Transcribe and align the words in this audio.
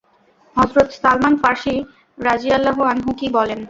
হযরত 0.55 0.89
Salman 1.01 1.33
Farsi 1.37 1.75
রাযিয়াল্লাহু 2.17 2.81
আনহু 2.83 3.11
কি 3.19 3.27
বলেন। 3.37 3.59